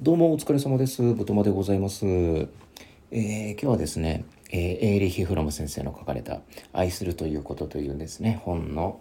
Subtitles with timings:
[0.00, 1.02] どうもお疲れ様です。
[1.02, 2.06] ぶとまでございます。
[2.06, 6.40] えー今日はですね、えーエーリヒ・フロム先生の書かれた
[6.72, 9.00] 「愛するということ」というですね本の、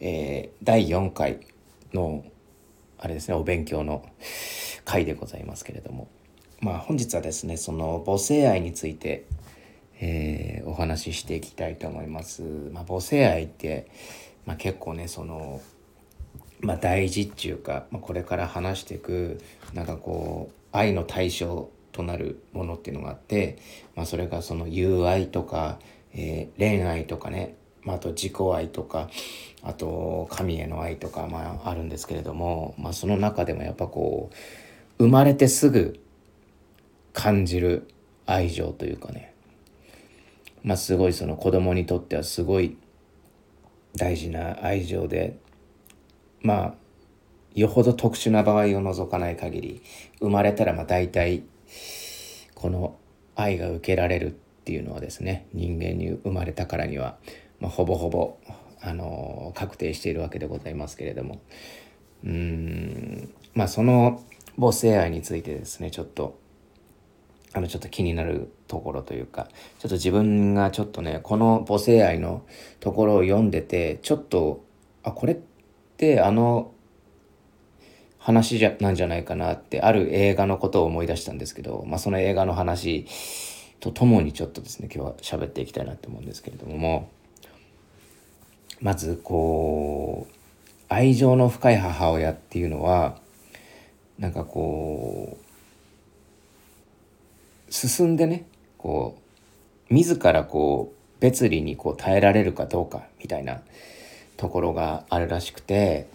[0.00, 1.38] えー第4回
[1.92, 2.24] の
[2.98, 4.04] あれですねお勉強の
[4.84, 6.08] 回でございますけれども
[6.60, 9.26] まあ本日はですねその母性愛について、
[10.00, 12.42] えーお話ししていきたいと思います。
[12.72, 13.86] まあ、母性愛って、
[14.46, 15.60] まあ、結構ねその
[16.64, 19.38] まあ、大事っていうか、まあ、これから話していく
[19.74, 23.58] なんかこう愛の対象となるものっていうのがあって、
[23.94, 25.78] まあ、それがその友愛とか、
[26.14, 29.10] えー恋愛とかね、まあ、あと自己愛とか
[29.62, 34.30] あと神への愛とか、まあ、あるんですけれども、まあ、その中でもやっぱこ
[34.98, 36.00] う生まれてすぐ
[37.12, 37.88] 感じる
[38.24, 39.34] 愛情というかね、
[40.62, 42.78] まあ、すごいその子供にとってはすごい
[43.96, 45.38] 大事な愛情で
[46.44, 46.74] まあ
[47.54, 49.82] よほど特殊な場合を除かない限り
[50.20, 51.42] 生まれたらまあ大体
[52.54, 52.96] この
[53.34, 54.30] 愛が受けられるっ
[54.64, 57.16] ていうのはですね人間に生まれたからには、
[57.60, 58.38] まあ、ほぼほぼ、
[58.80, 61.40] あの確定しているわけでございますけれども。
[62.24, 64.22] うんまあその
[64.58, 66.38] 母性愛についてですねちょっと
[67.52, 69.48] あのちょっと気になるところというか
[69.78, 72.42] ちょっと自分がちょっとねこの母性愛の
[72.80, 74.64] ところを読んでてちょっと
[75.02, 75.53] あこれって
[76.20, 76.72] あの
[78.18, 83.06] 話じゃなんじゃないかなってある映画のことを思い出したんですけど、まあ、その映画の話
[83.80, 87.10] とともにちょっとですね今日は喋っていきたいなと思うんですけれども
[88.80, 90.34] まずこう
[90.88, 93.18] 愛情の深い母親っていうのは
[94.18, 95.36] なんかこ
[97.68, 98.46] う進んでね
[98.78, 99.18] こ
[99.90, 103.60] う自らこう別離にこう耐えられるかどうかみたいな
[104.36, 106.08] ところがあるらしくて、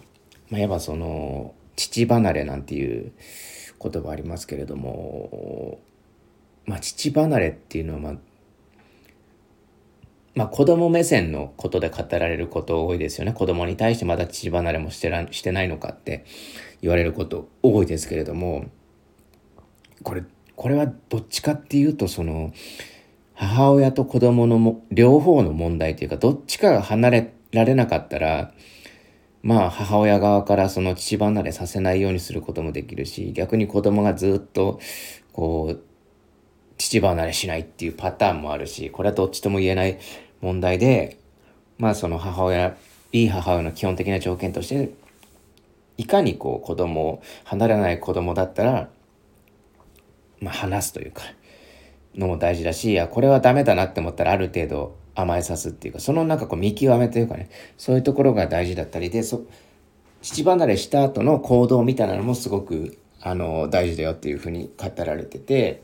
[0.50, 3.12] まあ、やっぱその父離れなんていう
[3.82, 5.78] 言葉ありますけれども、
[6.66, 8.14] まあ、父離れっていうのはまあ
[10.34, 13.32] まあ子供目線のことで語られること多いですよね。
[13.32, 16.24] 子供に対してまだ父離れもしてらしてないのかって
[16.82, 18.66] 言われること多いですけれども、
[20.02, 20.22] これ、
[20.56, 22.52] これはどっちかっていうと、その、
[23.34, 28.52] 母親と子供のも両方の問題というか、どっちかが離れられなかったら、
[29.42, 34.80] まあ母親側からその父離れさせないようにすることもできるし、逆に子供がずっと、
[35.32, 35.80] こう、
[36.76, 39.98] 父離れしないっていうパターンもあるし、これはどっちとも言えない
[40.40, 41.18] 問題で、
[41.78, 42.76] まあその母親、
[43.12, 44.92] いい母親の基本的な条件として、
[45.96, 48.88] いかにこう子供を離れない子供だったら、
[50.40, 51.22] まあ話すというか、
[52.14, 59.44] のも大事だし、いや、これはダメだなって思ったらある程度甘えさすっていうか、そのなんかこう見極めというかね、そういうところが大事だったりで、そ、
[60.22, 65.82] 父離れした後の行動みたいなのもすごく、あの、大事だよっていうふうに語られてて、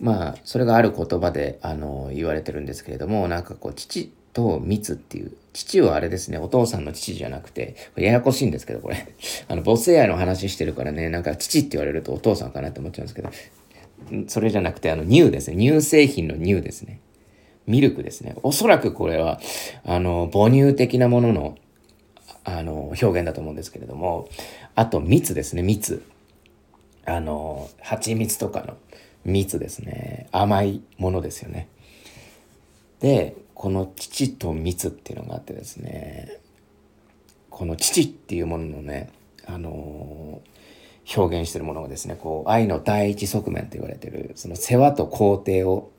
[0.00, 9.14] まあ、それがある言葉で、あの、言われてるんですけれども、なんかこう、父と蜜っていう、父はあれですね、お父さんの父じゃなくて、ややこしいんですけど、これ。
[9.48, 13.30] あの、母性愛の話してるからね、なんか父って言われるとお父さんかなって思っちゃうんですけど、
[14.28, 15.56] それじゃなくて、あの、乳ですね。
[15.56, 17.00] 乳製品の乳ですね。
[17.70, 18.36] ミルクですね。
[18.42, 19.40] おそらくこれは、
[19.84, 21.58] あの、母乳的なものの、
[22.44, 24.28] あの、表現だと思うんですけれども、
[24.74, 26.02] あと、蜜ですね、蜜。
[27.06, 28.76] あの、蜂蜜とかの
[29.24, 30.28] 蜜ですね。
[30.32, 31.68] 甘いものですよね。
[33.00, 36.38] で、この父と蜜っていうのがあってですね、
[37.50, 39.10] この父っていうもののね、
[39.46, 40.40] あの
[41.16, 45.90] 表現してるものがですね、こう、愛の第一側面と言われてる、その世話と肯定を、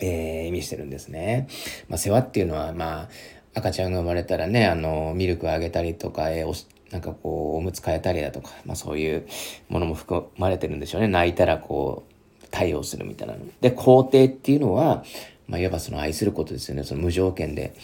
[0.00, 1.48] えー意味してるんですね。
[1.88, 3.08] まあ、世話っていうのは、まあ、
[3.54, 6.54] 赤ちゃんが生まれたらね、あの、ミルクあげたりとか、えーお
[6.92, 9.26] なんかこう、おむつ替えたりだとか、まあそういう
[9.68, 11.08] ものも含まれてるんでしょうね。
[11.08, 13.40] 泣いたらこう、対応するみたいなの。
[13.60, 15.04] で、肯定っていうのは、
[15.48, 16.84] まあ、いわばその愛することですよね。
[16.84, 17.74] その無条件で、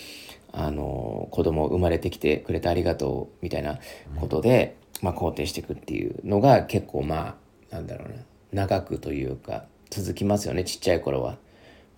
[0.52, 3.78] あの、子供生まれてきてくれてありがとう、みたいな
[4.20, 7.36] ことで、まあ肯定していくっていうのが結構ま
[7.70, 8.14] あ、なんだろうな、
[8.52, 11.38] 長くというか、続きますよね、ちっちゃい頃は。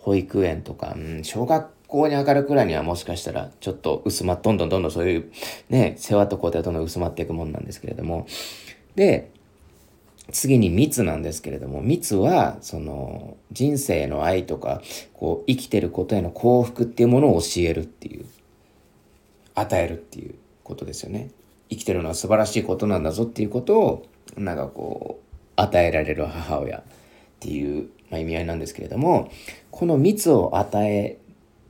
[0.04, 5.32] 保育園とか、うん、小学校に上がるくらいにはもしかしたらちょっと薄まっどんどんどんどんそういう
[5.70, 8.26] ね世話と肯定はどんどん薄まっていくもんなんですけれども。
[8.94, 9.30] で
[10.32, 14.80] 次に密なんですけれども密はその人生の愛とか
[15.12, 18.26] こう生きてることへの幸福っていうものを教えるっていう
[19.54, 21.30] 与えるっていうことですよね。
[21.70, 24.06] 生きてるのは素晴らしいことなんだぞっていうことを
[24.36, 25.24] なんかこう
[25.56, 26.82] 与えられる母親っ
[27.40, 29.30] ていう、まあ、意味合いなんですけれども
[29.70, 31.18] この蜜を与え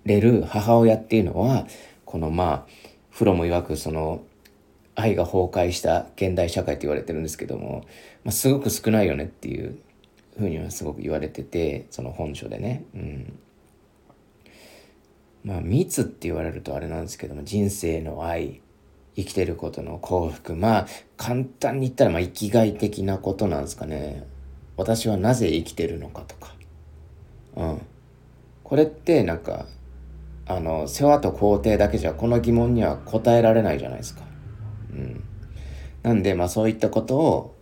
[0.04, 1.66] れる母親っていうのは
[2.04, 2.66] このまあ
[3.10, 4.22] フロも曰くその
[4.94, 7.84] 愛が崩壊した現代社会って言われてるんですけども、
[8.22, 9.78] まあ、すごく少ないよねっていう
[10.38, 12.84] ふうにはすごく言われててその本書でね。
[12.94, 13.38] うん
[15.44, 18.62] まあ密って言われるとあれなんですけども人生の愛
[19.14, 20.86] 生きてることの幸福まあ
[21.18, 24.26] 簡単に言ったらまあ生きがい的なことなんですかね
[24.76, 26.54] 私はなぜ生きてるのかとか。
[27.56, 27.82] うん。
[28.62, 29.66] これってなんか
[30.46, 34.22] あの世話と肯定だけじゃこの疑問には答えられないじゃないですか。
[34.92, 35.24] うん。
[36.02, 37.54] なんでまあそういったことを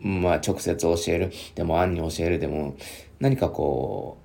[0.00, 1.32] まあ直接教える。
[1.54, 2.76] でも暗に教えるでも
[3.20, 4.18] 何かこ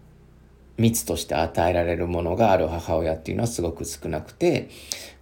[0.77, 4.69] う蜜として与えられるものがある母親っていうのはすごく少なくて、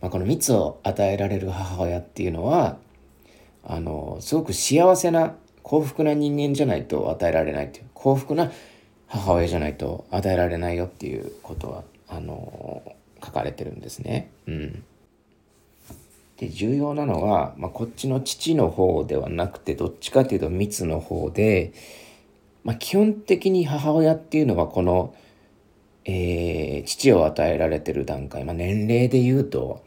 [0.01, 2.77] まあ、この蜜を与えられる母親っていうのは
[3.63, 8.51] あのすごく幸せな幸福な人間じゃないと与えられないっていう幸福な
[9.07, 12.83] 母親じゃないと与えられないよっていうことはあの
[13.24, 14.30] 書かれてるんですね。
[14.48, 14.83] うん、
[16.38, 21.74] で重要なのは、まあ、こっちの父の方ではなくてどっちかというと蜜の方で、
[22.63, 25.15] まあ、基本的に母親っていうのはこの
[26.06, 29.83] えー、父を与えられてる段階、まあ、年齢で言うと、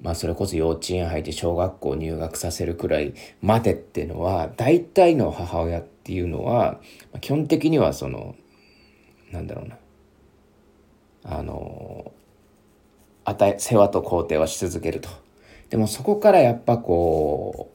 [0.00, 6.80] まあ、それこそ幼稚園入って小学校入学させるくらいまでっていうのは大体の母親っていうのは、
[7.20, 8.36] 基本的にはその
[9.32, 9.76] なんだろうな
[11.24, 12.12] あの
[13.24, 15.08] 与え世話と肯定はし続けると。
[15.70, 17.70] でもそこからやっぱこ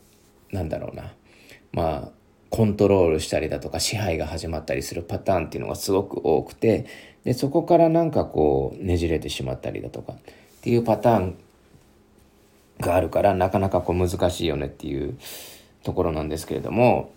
[0.51, 1.13] うなんだろうな
[1.71, 2.11] まあ
[2.49, 6.85] コントロールしたりだとか支配が始まったりするパターンっていうのがすごく多くて
[7.23, 10.17] でそこからなんかこうねじれてしまったりだとかっ
[10.61, 11.37] ていうパターン
[12.79, 15.17] があるからなかなかこう難しいよねっていう
[15.83, 17.13] ところなんですけれども、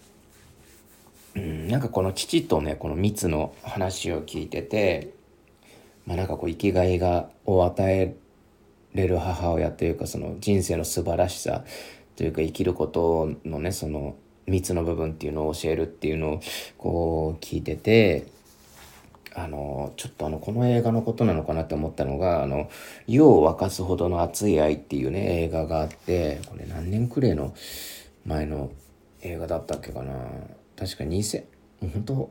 [1.34, 5.12] うん、なんかこの父とねこの蜜の話を聞いてて、
[6.06, 8.14] まあ、なんかこう生きがいがを与え
[8.94, 11.64] れる母親というかその人生の素晴らしさ
[12.16, 14.16] というか生きることのねその
[14.46, 16.40] 蜜の部分っていうのを教えるっていうのを
[16.78, 18.26] こう聞いてて
[19.38, 22.70] あのちょっとあのこの映画のことなのかなって思ったのが「あの
[23.06, 27.54] 湯を沸かすほどの熱い愛」っていうね映画があってこれ何年くらいの
[28.24, 28.70] 前の
[29.20, 30.14] 映画だったっけかな
[30.74, 31.42] 確か2000
[31.80, 32.30] もう本当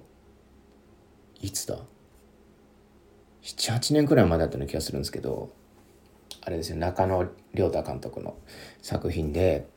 [1.41, 1.77] いつだ
[3.43, 5.51] ？78年くらい前だったような気がするんですけど
[6.41, 8.35] あれですよ中野亮太監督の
[8.81, 9.67] 作品で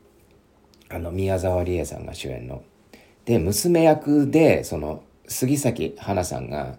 [0.88, 2.62] あの宮沢りえさんが主演の。
[3.26, 6.78] で娘役でその杉咲花さんが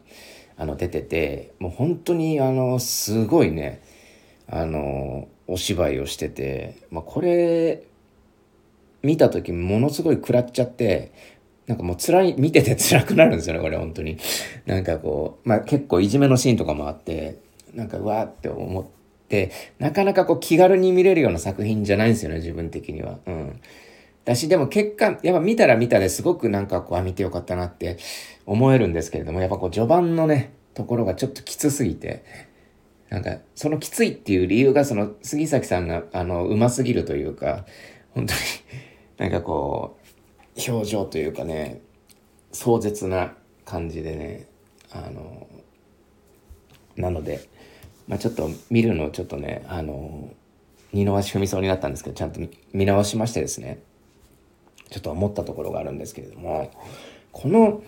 [0.59, 3.81] あの出ててもう本当にあのすごいね
[4.45, 7.83] あのお芝居をしてて、まあ、これ
[9.01, 11.13] 見た時ものすごい食らっちゃって
[11.65, 14.17] なんかもう辛い見てて辛くなるんですよねこれ本当に。
[14.65, 17.39] なんかこうまあ結構いじめのシーンとかもあって
[17.73, 18.85] なんかうわーって思っ
[19.29, 23.19] てなかなかこう気軽に見れるような作品じゃないんですよね自分的には。
[23.25, 23.61] うん。
[24.25, 27.97] だしでも結果やっぱ見たら見たですごくなんかこうあ見てよかったなって
[28.49, 32.23] 思えるんですけれども、やっぱこう序盤のね、ところがちょっときつすぎて、
[33.09, 37.65] なんか、そのきついっていう理由が、その、杉崎さんが、あの、うますぎるというか、
[38.11, 38.39] 本当に、
[39.17, 39.97] なんかこ
[40.57, 41.81] う、表情というかね、
[42.51, 43.33] 壮絶な
[43.65, 44.47] 感じでね、
[44.91, 45.47] あの、
[46.95, 47.47] なので、
[48.07, 50.33] まあちょっと見るのをちょっとね、あの、
[50.91, 52.39] 二の足踏みそうになったんですけど、ちゃんと
[52.73, 53.79] 見直しましてですね、
[54.89, 56.71] ちょっと思ったところがあるんですけれども、
[57.31, 57.83] この、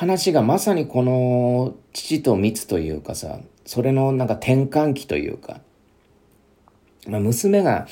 [0.00, 5.60] 話がまさにこの父と蜜というかさそれのなんか転換期というか、
[7.06, 7.86] まあ、娘が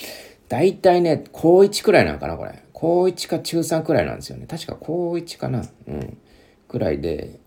[0.49, 2.63] 大体ね高1くらいなのかなこれ。
[2.73, 4.47] 高1か中3くらいなんですよね。
[4.47, 5.63] 確か高1かな。
[5.87, 6.17] うん。
[6.67, 7.41] くらいで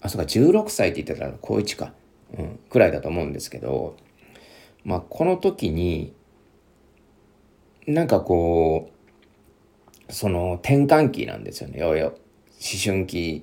[0.00, 1.92] あそうか16歳って言ってたら高1か、
[2.38, 3.96] うん、くらいだと思うんですけど。
[4.84, 6.14] まあこの時に
[7.88, 8.92] なんかこ
[10.08, 11.80] うその転換期なんですよね。
[11.80, 12.14] ようよ思
[12.60, 13.42] 思春期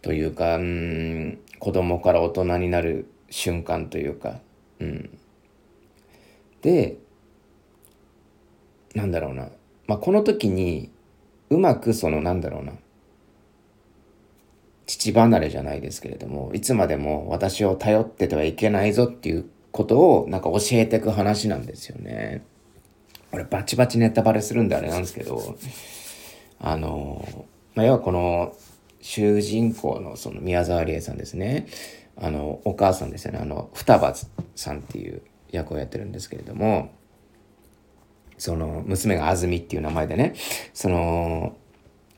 [0.00, 4.40] というか、うん、子供から大人になる瞬間というか、
[4.78, 5.10] うん。
[6.62, 6.96] で、
[8.94, 9.48] なんだろうな。
[9.86, 10.90] まあ、この時に、
[11.50, 12.72] うまくその、なんだろうな。
[14.86, 22.44] 父離れじゃないですけれども、いつまでも私を頼っててはいけないぞっていうことをなんか教えてく話なんですよね。
[23.30, 25.56] これバチバチネタバレするんであれなんですけど、
[26.60, 28.56] あの、まあ、要はこの
[29.00, 31.66] 主人公のその宮沢りえさんですね。
[32.16, 33.38] あのお母さんですよね。
[33.40, 34.14] あの双葉
[34.54, 36.90] さんっていう役をやってるんですけれども。
[38.36, 40.34] その娘が安住っていう名前でね。
[40.72, 41.56] その、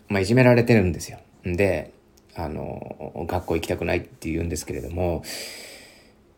[0.09, 1.19] まあ、いじめられてるんですよ。
[1.45, 1.93] で
[2.35, 5.23] あの学校行きたくないって言うんですけれども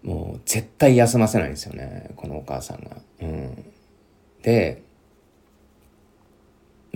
[0.03, 2.11] もう絶対休ませないんですよね。
[2.17, 2.99] このお母さんが。
[3.23, 3.65] うん、
[4.43, 4.83] で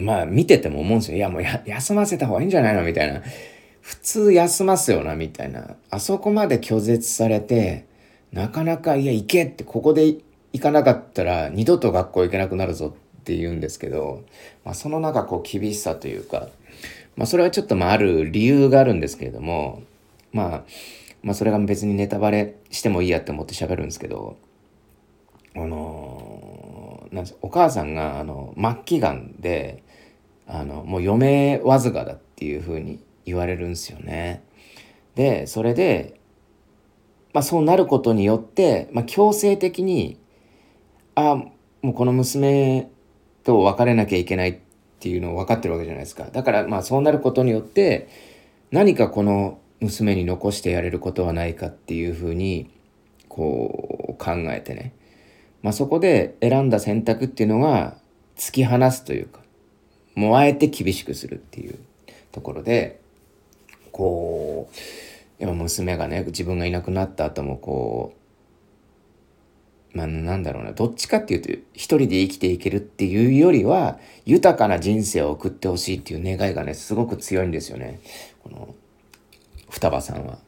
[0.03, 1.17] まあ見てても思うんですよ。
[1.17, 2.83] いやもう休ませた方がいいんじゃないの？
[2.83, 3.23] みたいな。
[3.81, 5.75] 普通休ますよな、みたいな。
[5.91, 7.85] あそこまで拒絶されて、
[8.31, 14.23] なかなか、いや、行けって、ここで行かなかったら二度と学校行けなくなるぞって言うんですけど、
[14.65, 16.49] まあ、その中こう厳しさというか、
[17.17, 19.83] まあ、それはちょっとまあある理由があるんですけれども、
[20.33, 20.65] まあ、
[21.23, 24.37] まあそれが別にネタバレしてもいいやって思って喋るんですけど、
[25.57, 29.83] あのー、なんお母さんがあの末期がんで
[30.53, 34.45] あのもう余命わずかだっていうふうに言われるんですよね。
[35.15, 36.21] でそれで、
[37.33, 40.19] まあ、そうなることによって、まあ、強制的に
[41.15, 41.37] あ
[41.81, 42.91] もうこの娘
[43.45, 44.59] と別れなきゃいけないっ
[45.01, 46.29] ていうのを分かってるわけじゃないですか。
[46.31, 48.09] だからまあそうなることによって
[48.71, 52.71] 何かこの娘に残してやれることはないかっていうふうに
[53.29, 54.93] こう考えてね、
[55.63, 57.97] まあ、そこで選んだ選択っていうのが
[58.37, 59.42] 突き放すというか
[60.15, 61.79] もあえて厳しくするっていう
[62.33, 63.01] ところで
[63.91, 68.15] こう今娘がね自分がいなくなった後もこ
[69.95, 78.01] うまあなんだろうなどっちかっていうと一人で生きていけるっていうよりは豊かな人生を送ってほしいっていう願いがねすごく強いんですよね。
[78.43, 78.75] この
[79.69, 80.39] 双葉さんは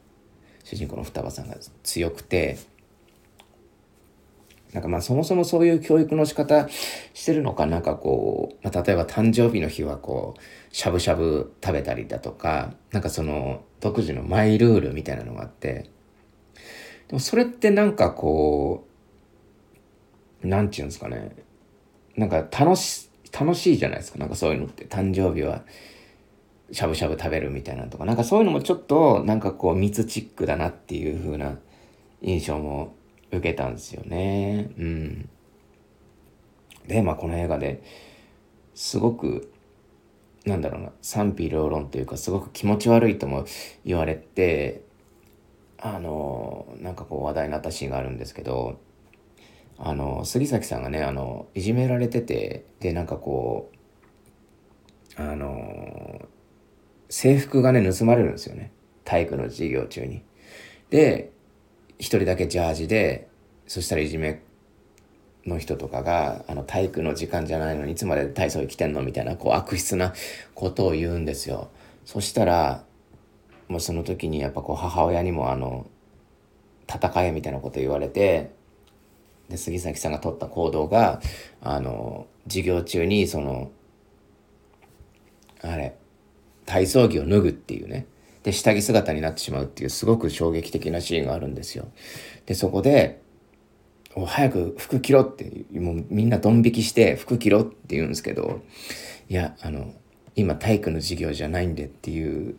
[0.63, 2.57] 主人公の双葉さんが強くて
[4.75, 6.67] なんかまあそもそもそういう教育の仕方
[7.13, 15.89] してるのかなんかこう、まあ、例えば誕生日の日はこうしゃぶしゃぶ食べたりだとかなんかその独自のマイルールみたいなのがあって
[17.07, 18.85] でもそれってなんかこ
[20.43, 21.35] うなんて言うんですかね。
[22.17, 24.19] なんか楽し楽しいじゃないですか。
[24.19, 24.85] なんかそういうのって。
[24.85, 25.63] 誕生日は
[26.71, 31.57] しゃぶしゃぶ食べるみたいなとか、なんかそういうのもちょっと、なんかこう、密チックだなっていう風な
[32.21, 32.95] 印象も
[33.31, 34.69] 受けたんですよね。
[34.77, 35.29] うん。
[36.87, 37.83] で、まあこの映画で
[38.73, 39.51] すごく、
[40.45, 43.45] なんだろうな、賛否両論というか、すごく気持ち悪いとも
[43.83, 44.81] 言われて、
[45.79, 48.79] あの、なんかこう話題になったシーンがあるんですけど、
[49.77, 53.71] あの、杉崎さんがね、あの、いじめられてて、で、なんかこ
[55.17, 56.27] う、あの、
[57.09, 58.71] 制服がね、盗まれるんですよね。
[59.03, 60.23] 体育の授業中に。
[60.89, 61.31] で、
[61.97, 63.27] 一人だけジャージで、
[63.67, 64.41] そしたらいじめ
[65.45, 70.13] の人とかが、あの、体育の時間じゃないのにいつまで体操着てんのみたいな、こう、悪質な
[70.53, 71.69] ことを言うんですよ。
[72.05, 72.83] そしたら、
[73.67, 75.87] もうその時にやっぱこう、母親にもあの、
[76.87, 78.51] 戦えみたいなこと言われて、
[79.49, 81.21] で、杉崎さんが取った行動が、
[81.61, 83.71] あの、授業中に、その、
[85.61, 85.95] あれ、
[86.65, 88.05] 体操着を脱ぐっていうね。
[88.45, 91.87] で、下着姿になってしまうっていうすごく衝撃的なシーンがあるんですよ。
[92.45, 93.19] で、そこで、
[94.27, 98.61] 早く服着ろって、もうみんなドン引きして服着ろって言うんですけど、
[99.29, 99.91] いや、あの、
[100.35, 102.55] 今体育の授業じゃないんでっていう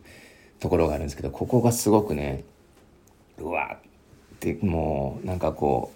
[0.59, 2.43] ところがあるんですけど、ここがすごくね、
[3.39, 3.79] うわ
[4.35, 5.93] ってもうなんかこ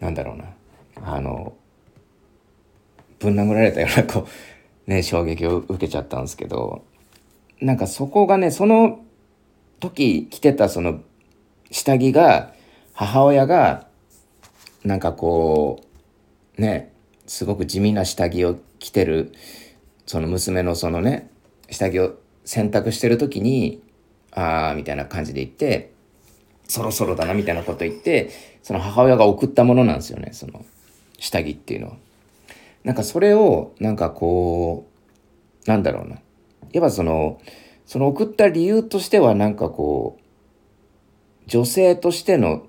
[0.00, 0.46] う、なんだろうな、
[1.04, 1.52] あの、
[3.18, 4.26] ぶん殴られたようなこ
[4.86, 6.82] う、ね、衝撃を受けちゃったんですけど、
[7.60, 9.04] なんかそこがね、その
[9.80, 11.00] 時着てたその
[11.70, 12.52] 下着が、
[12.92, 13.86] 母親が、
[14.84, 15.80] なんかこ
[16.58, 16.92] う、ね、
[17.26, 19.32] すごく地味な下着を着てる、
[20.06, 21.30] その娘のそのね、
[21.70, 23.82] 下着を洗濯してる時に、
[24.32, 25.92] ああ、みたいな感じで言って、
[26.66, 28.30] そろそろだなみたいなこと言って、
[28.62, 30.64] その母親が送ったものなんですよね、その
[31.18, 31.96] 下着っていうのは。
[32.84, 34.86] なんかそれを、なんかこ
[35.66, 36.18] う、なんだろうな。
[36.72, 37.40] やっぱその、
[37.86, 40.24] その送った理由としてはなんかこう、
[41.46, 42.66] 女性としての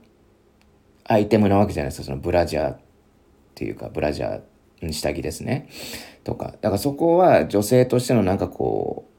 [1.04, 2.06] アイテムなわけじゃないですか。
[2.06, 2.80] そのブラジャーっ
[3.56, 5.68] ていうか、ブラジャー、下着ですね。
[6.24, 6.54] とか。
[6.62, 9.10] だからそこは女性としてのなんかこ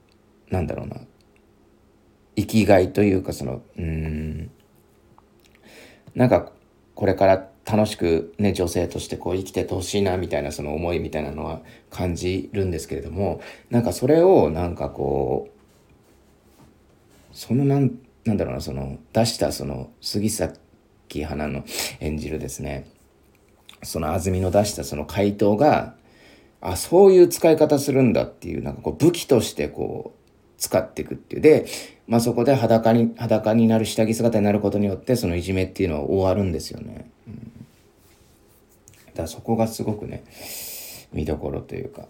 [0.50, 0.96] う、なんだろうな。
[2.36, 4.50] 生きがいというか、その、うん、
[6.14, 6.52] なんか
[6.94, 13.40] これから楽しくね、女性としてこう生きててほしいな、みたいなその思いみたいなのは感じるんですけれども、
[13.70, 15.50] なんかそれをなんかこう、
[17.32, 20.58] そのなん、なんだろうな、その出したその杉咲
[21.24, 21.64] 花の
[22.00, 22.86] 演じるですね、
[23.82, 25.94] その安住の出したその回答が、
[26.60, 30.19] あ、そういう使い方するんだっていう、なんかこう武器としてこう
[30.60, 31.42] 使っていくっていう。
[31.42, 31.66] で、
[32.06, 37.10] まあそこで裸に、裸になる下着姿になることによって、そのいじめっていうのは終わるんですよね。
[37.26, 40.22] うん、だからそこがすごくね、
[41.12, 42.06] 見どころというか、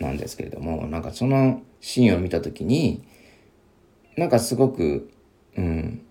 [0.00, 3.02] なんですけれども、なんかそのシーンを見た時に、
[4.16, 5.10] なんかすごく、
[5.56, 6.02] うん、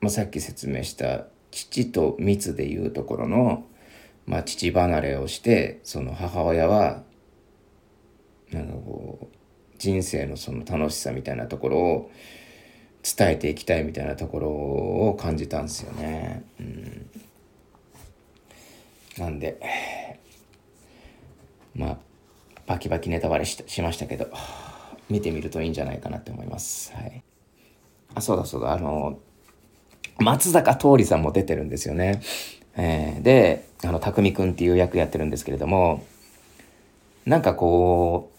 [0.00, 3.66] まあ、さっき説明した父と密でいうところの、
[4.26, 7.02] まあ、父離れをしてその母親は
[8.50, 9.41] なんかこう
[9.82, 12.10] 人生のその楽しさみたいなところを
[13.02, 16.44] 伝えていきたいみたいなところを感じたんですよね。
[16.60, 17.10] うん、
[19.18, 19.58] なんで
[21.74, 21.98] まあ
[22.64, 24.28] バキバキネタバレししましたけど
[25.10, 26.92] 見てみるといいんじゃないかなって思います。
[26.94, 27.24] はい、
[28.14, 29.18] あそうだそうだあの
[30.20, 32.22] 松坂桃李さんも出てるんですよね。
[32.76, 36.04] えー、であの匠くんっていう役やってるんですけれども
[37.26, 38.32] なんかこう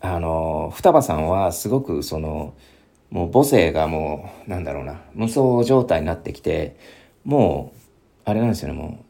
[0.00, 2.54] あの双葉さんはすごくその
[3.10, 6.76] もう母性がもうなんだろうな無双状態になってきて
[7.24, 7.80] もう
[8.24, 9.04] あれなんですよねもう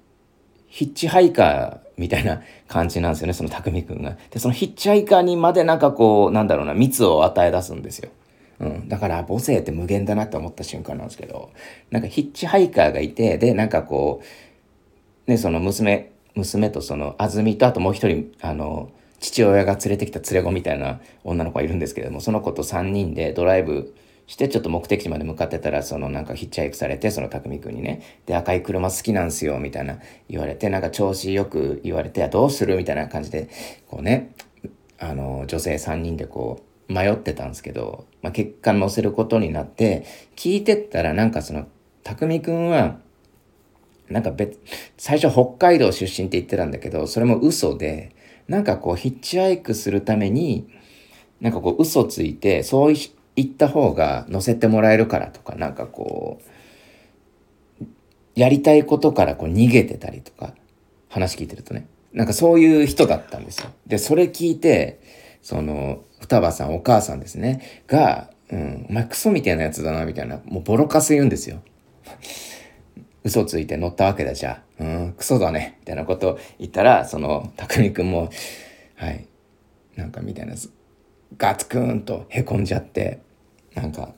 [0.69, 4.19] ヒッチハイカーみたいな感じなんですよねその匠くんが。
[4.31, 8.11] でそのヒッチハイカーにまでなんかこうなんだろうな蜜を与え出すんですよ。
[8.59, 11.51] うん、だから母性って無限だなって思った瞬間なんですけど
[11.91, 14.23] なんかヒッチハイカーがいてでなんかこ
[15.27, 23.95] うねその娘娘とその安住とあともう一人あの父親が連れてきた連れ子みたいな女の子がいるんですけれどもその子と3人でドライブ
[24.27, 32.77] してちょっと目的地まで向かってたらそのなんかヒッチハイクされてその匠くんにねで赤い車好きなんすよみたいな言われてなんか調子よく言われてどうする？
[32.77, 33.49] みたいな感じで
[33.87, 34.35] こうね
[34.99, 40.05] あの女性3人でこう迷ってたんですけど、まあ、結果乗せることになって
[40.35, 41.67] 聞いてったらなんかその
[42.03, 42.99] 匠くんは
[44.09, 44.59] なんか別
[44.97, 48.15] 最初北海道出身って言ってたんだけどそれも嘘で
[48.49, 50.69] なんかこうヒッチハイクするために
[51.41, 52.95] なんかこう嘘ついてそう
[53.35, 57.87] 言った方が乗せてもらえるからとかなんかこう
[58.35, 60.55] やりたいことからこう逃げてたりとか
[61.09, 63.71] 話聞いてるとねなんかそういう人だったんですよ。
[63.87, 65.01] でそれ聞いて
[65.43, 71.61] その双葉さんお母さんですねが「うん、お前クソみたいなやつだな」みたいなもうボロカス言うんですよ。
[73.27, 74.85] 嘘ついて乗ったわけだじゃあ。
[74.85, 75.79] うん、クソだね。
[75.81, 78.31] みたいなこと言ったら、その、匠くんも、
[78.95, 79.27] はい、
[79.97, 80.55] なんかみたいな、
[81.37, 83.21] ガツクーンとへこんじゃって、
[83.75, 84.15] なんか、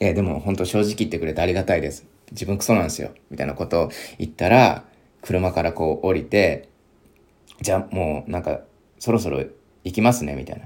[0.00, 2.06] えでも本当正直言ってくれてありがたいです。
[2.32, 3.10] 自分クソなんですよ。
[3.30, 4.84] みたいなことを言ったら、
[5.20, 6.70] 車からこう降りて、
[7.60, 8.60] じゃあもうなんか、
[8.98, 9.44] そろそろ
[9.84, 10.64] 行きますね、みたいな。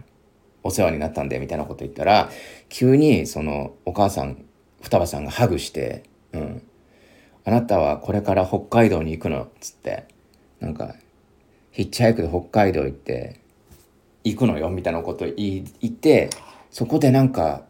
[0.62, 2.31] お世話になったんで、みたいなこと言ったら、
[2.68, 4.44] 急にそのお母さん、
[4.81, 6.62] 双葉さんがハグして、うん、
[7.44, 10.05] あなたはこれから北海道に行くの」っつって
[10.61, 10.94] なんか
[11.70, 13.40] ヒッチハイクで北海道行って
[14.24, 16.31] 行くのよみたいなこと言って
[16.70, 17.64] そこでなんか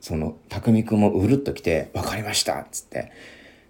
[0.00, 3.10] その匠くんもうるっと来て「分かりました」っつって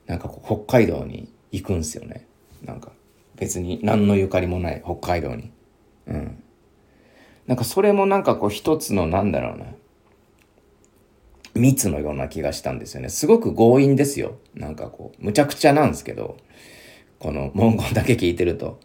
[0.07, 2.27] なんか北海道に行くんすよね。
[2.65, 2.93] なんか
[3.37, 5.51] 別に何のゆかりもない北海道に。
[6.07, 6.43] うん。
[7.47, 9.67] なんかそれもなんかこう一つのなんだろうな。
[11.55, 13.09] 密のような気がしたんですよね。
[13.09, 14.39] すごく強引ですよ。
[14.55, 16.37] なんかこう、むちゃくちゃなんですけど、
[17.19, 18.81] この文言だけ聞いてると。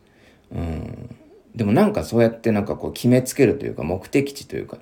[0.51, 1.15] うん。
[1.55, 4.77] でもなんかそうやってなんかこう決めつけるというか目的地というか、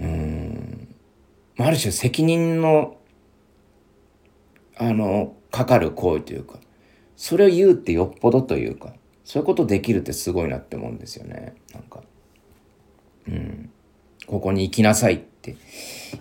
[0.00, 0.94] うん。
[1.58, 2.96] ある種責任の、
[4.76, 6.58] あの、かかる行為というか、
[7.16, 11.54] それを言うってよっぽどというか、そういうことできるってすごいなって思うんですよね。
[11.74, 12.02] なんか。
[13.26, 13.70] うん。
[14.26, 15.56] ここに行きなさいって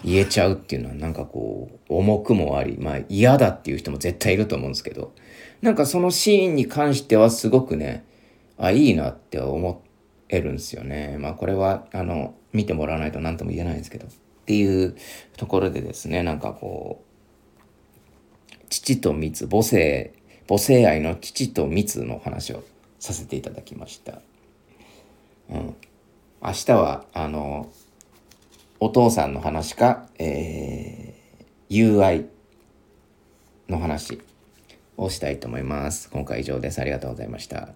[0.04, 5.14] 言えちゃうっていうのはなんかこう重くもありまあ嫌だっていう人も絶対いると思うんですけど。
[5.62, 8.06] なんかそのシーンに関してはすごくね
[8.58, 9.84] あいいなって思
[10.30, 11.18] えるんですよね。
[11.20, 14.08] まあこれはあの見てもらわないと何とも言えないんですけど。
[14.08, 14.10] っ
[14.48, 14.96] ていう
[15.36, 17.04] ところでですねなんかこ
[18.54, 20.14] う父と蜜母性
[20.48, 22.64] 母性愛の父と蜜の話を
[22.98, 24.22] させていただきました。
[25.50, 25.76] うん、
[26.42, 27.70] 明日はあの
[28.80, 32.28] お父さんの話か、えー、友愛
[33.68, 34.22] の話
[34.98, 36.10] をしたいと思います。
[36.12, 36.80] 今回以上です。
[36.80, 37.70] ありがとうございました。